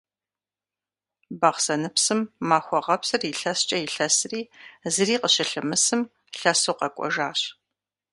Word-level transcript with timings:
Бахъсэныпсым 1.39 2.19
Махуэгъэпсыр 2.49 3.21
илъэскӏэ 3.31 3.77
илъэсри, 3.85 4.41
зыри 4.93 5.15
къыщылъымысым, 5.21 6.01
лъэсу 6.39 6.75
къэкӏуэжащ. 6.79 7.39